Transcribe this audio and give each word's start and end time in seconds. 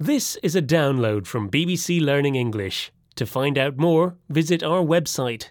This 0.00 0.34
is 0.42 0.56
a 0.56 0.60
download 0.60 1.24
from 1.24 1.48
BBC 1.48 2.00
Learning 2.00 2.34
English. 2.34 2.90
To 3.14 3.24
find 3.24 3.56
out 3.56 3.76
more, 3.76 4.16
visit 4.28 4.60
our 4.60 4.82
website. 4.82 5.50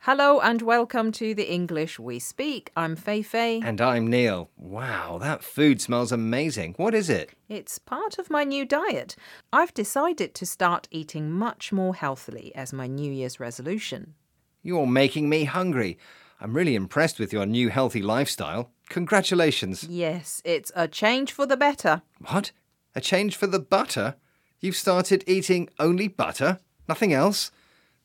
Hello 0.00 0.40
and 0.40 0.60
welcome 0.60 1.10
to 1.12 1.34
the 1.34 1.50
English 1.50 1.98
We 1.98 2.18
Speak. 2.18 2.70
I'm 2.76 2.96
Fei 2.96 3.22
Fei. 3.22 3.62
And 3.64 3.80
I'm 3.80 4.08
Neil. 4.08 4.50
Wow, 4.58 5.16
that 5.22 5.42
food 5.42 5.80
smells 5.80 6.12
amazing. 6.12 6.74
What 6.76 6.94
is 6.94 7.08
it? 7.08 7.30
It's 7.48 7.78
part 7.78 8.18
of 8.18 8.28
my 8.28 8.44
new 8.44 8.66
diet. 8.66 9.16
I've 9.54 9.72
decided 9.72 10.34
to 10.34 10.44
start 10.44 10.86
eating 10.90 11.30
much 11.30 11.72
more 11.72 11.94
healthily 11.94 12.54
as 12.54 12.74
my 12.74 12.86
New 12.86 13.10
Year's 13.10 13.40
resolution. 13.40 14.12
You're 14.62 14.86
making 14.86 15.30
me 15.30 15.44
hungry. 15.44 15.96
I'm 16.42 16.52
really 16.52 16.74
impressed 16.74 17.18
with 17.18 17.32
your 17.32 17.46
new 17.46 17.70
healthy 17.70 18.02
lifestyle. 18.02 18.70
Congratulations. 18.90 19.84
Yes, 19.84 20.42
it's 20.44 20.70
a 20.76 20.86
change 20.86 21.32
for 21.32 21.46
the 21.46 21.56
better. 21.56 22.02
What? 22.28 22.52
A 22.96 23.00
change 23.00 23.36
for 23.36 23.46
the 23.46 23.58
butter? 23.58 24.16
You've 24.58 24.74
started 24.74 25.22
eating 25.26 25.68
only 25.78 26.08
butter? 26.08 26.60
Nothing 26.88 27.12
else? 27.12 27.50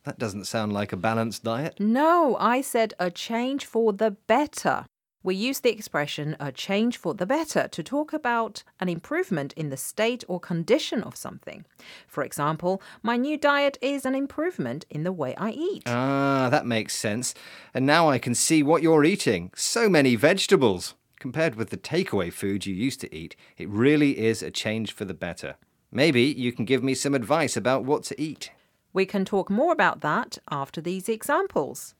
That 0.03 0.19
doesn't 0.19 0.47
sound 0.47 0.73
like 0.73 0.91
a 0.91 0.97
balanced 0.97 1.45
diet. 1.45 1.79
No, 1.79 2.35
I 2.37 2.59
said 2.59 2.93
a 2.99 3.09
change 3.09 3.65
for 3.65 3.93
the 3.93 4.11
better. 4.11 4.85
We 5.23 5.33
use 5.33 5.61
the 5.61 5.71
expression 5.71 6.35
a 6.41 6.51
change 6.51 6.97
for 6.97 7.13
the 7.13 7.25
better 7.25 7.69
to 7.69 7.83
talk 7.83 8.11
about 8.11 8.63
an 8.81 8.89
improvement 8.89 9.53
in 9.53 9.69
the 9.69 9.77
state 9.77 10.25
or 10.27 10.41
condition 10.41 11.03
of 11.03 11.15
something. 11.15 11.63
For 12.05 12.21
example, 12.21 12.81
my 13.01 13.15
new 13.15 13.37
diet 13.37 13.77
is 13.81 14.05
an 14.05 14.15
improvement 14.15 14.85
in 14.89 15.03
the 15.03 15.13
way 15.13 15.35
I 15.37 15.51
eat. 15.51 15.83
Ah, 15.85 16.49
that 16.51 16.65
makes 16.65 16.95
sense. 16.95 17.33
And 17.73 17.85
now 17.85 18.09
I 18.09 18.19
can 18.19 18.35
see 18.35 18.61
what 18.61 18.81
you're 18.81 19.05
eating. 19.05 19.51
So 19.55 19.87
many 19.87 20.17
vegetables. 20.17 20.95
Compared 21.21 21.53
with 21.53 21.69
the 21.69 21.77
takeaway 21.77 22.33
food 22.33 22.65
you 22.65 22.73
used 22.73 22.99
to 22.99 23.15
eat, 23.15 23.35
it 23.55 23.69
really 23.69 24.17
is 24.17 24.41
a 24.41 24.49
change 24.49 24.91
for 24.91 25.05
the 25.05 25.13
better. 25.13 25.53
Maybe 25.91 26.23
you 26.23 26.51
can 26.51 26.65
give 26.65 26.83
me 26.83 26.95
some 26.95 27.13
advice 27.13 27.55
about 27.55 27.85
what 27.85 28.01
to 28.05 28.19
eat. 28.19 28.49
We 28.91 29.05
can 29.05 29.23
talk 29.23 29.47
more 29.47 29.71
about 29.71 30.01
that 30.01 30.39
after 30.49 30.81
these 30.81 31.07
examples. 31.07 31.93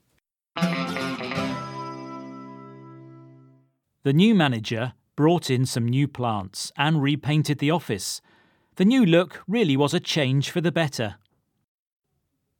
The 0.55 0.63
new 4.05 4.33
manager 4.33 4.93
brought 5.15 5.51
in 5.51 5.67
some 5.67 5.87
new 5.87 6.07
plants 6.07 6.71
and 6.75 6.99
repainted 6.99 7.59
the 7.59 7.69
office. 7.69 8.23
The 8.77 8.85
new 8.85 9.05
look 9.05 9.43
really 9.47 9.77
was 9.77 9.93
a 9.93 9.99
change 9.99 10.49
for 10.49 10.61
the 10.61 10.71
better. 10.71 11.17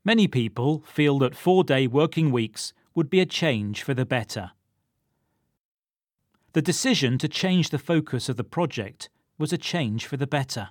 Many 0.06 0.28
people 0.28 0.84
feel 0.86 1.18
that 1.20 1.34
four 1.34 1.64
day 1.64 1.88
working 1.88 2.32
weeks 2.32 2.72
would 2.94 3.10
be 3.10 3.20
a 3.20 3.26
change 3.26 3.82
for 3.82 3.96
the 3.96 4.06
better. 4.06 4.52
The 6.54 6.62
decision 6.62 7.18
to 7.20 7.30
change 7.30 7.70
the 7.70 7.80
focus 7.80 8.28
of 8.28 8.36
the 8.36 8.44
project 8.44 9.10
was 9.38 9.54
a 9.54 9.58
change 9.58 10.06
for 10.06 10.18
the 10.18 10.28
better. 10.28 10.70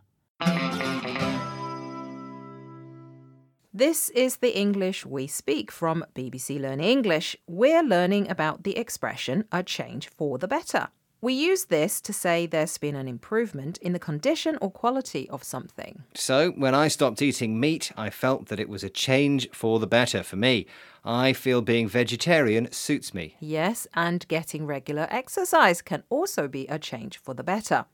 This 3.72 4.10
is 4.10 4.36
the 4.38 4.58
English 4.58 5.06
we 5.06 5.26
speak 5.26 5.72
from 5.72 6.04
BBC 6.14 6.60
Learning 6.60 6.86
English. 6.86 7.34
We're 7.46 7.82
learning 7.82 8.30
about 8.30 8.64
the 8.64 8.76
expression 8.76 9.44
a 9.50 9.62
change 9.62 10.10
for 10.10 10.36
the 10.36 10.48
better. 10.48 10.88
We 11.22 11.34
use 11.34 11.66
this 11.66 12.00
to 12.02 12.14
say 12.14 12.46
there's 12.46 12.78
been 12.78 12.96
an 12.96 13.06
improvement 13.06 13.76
in 13.78 13.92
the 13.92 13.98
condition 13.98 14.56
or 14.62 14.70
quality 14.70 15.28
of 15.28 15.44
something. 15.44 16.02
So, 16.14 16.52
when 16.52 16.74
I 16.74 16.88
stopped 16.88 17.20
eating 17.20 17.60
meat, 17.60 17.92
I 17.94 18.08
felt 18.08 18.46
that 18.46 18.58
it 18.58 18.70
was 18.70 18.82
a 18.82 18.88
change 18.88 19.50
for 19.52 19.78
the 19.78 19.86
better 19.86 20.22
for 20.22 20.36
me. 20.36 20.66
I 21.04 21.34
feel 21.34 21.60
being 21.60 21.88
vegetarian 21.88 22.72
suits 22.72 23.12
me. 23.12 23.36
Yes, 23.38 23.86
and 23.92 24.26
getting 24.28 24.64
regular 24.64 25.06
exercise 25.10 25.82
can 25.82 26.04
also 26.08 26.48
be 26.48 26.66
a 26.68 26.78
change 26.78 27.18
for 27.18 27.34
the 27.34 27.44
better. 27.44 27.84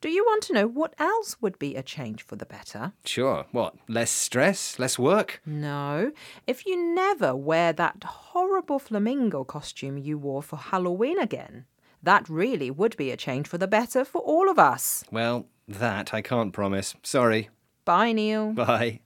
Do 0.00 0.08
you 0.08 0.22
want 0.22 0.42
to 0.44 0.52
know 0.52 0.68
what 0.68 0.94
else 0.98 1.36
would 1.40 1.58
be 1.58 1.74
a 1.74 1.82
change 1.82 2.22
for 2.22 2.36
the 2.36 2.46
better? 2.46 2.92
Sure. 3.04 3.46
What? 3.50 3.74
Less 3.88 4.10
stress? 4.10 4.78
Less 4.78 4.96
work? 4.98 5.40
No. 5.46 6.12
If 6.46 6.66
you 6.66 6.94
never 6.94 7.34
wear 7.34 7.72
that 7.72 8.04
horrible 8.04 8.78
flamingo 8.78 9.42
costume 9.44 9.98
you 9.98 10.18
wore 10.18 10.42
for 10.42 10.56
Halloween 10.56 11.18
again, 11.18 11.64
that 12.04 12.28
really 12.28 12.70
would 12.70 12.96
be 12.96 13.10
a 13.10 13.16
change 13.16 13.48
for 13.48 13.58
the 13.58 13.68
better 13.68 14.04
for 14.04 14.20
all 14.20 14.48
of 14.48 14.58
us. 14.58 15.04
Well, 15.10 15.46
that 15.68 16.14
I 16.14 16.22
can't 16.22 16.52
promise. 16.52 16.94
Sorry. 17.02 17.50
Bye, 17.84 18.12
Neil. 18.12 18.52
Bye. 18.52 19.00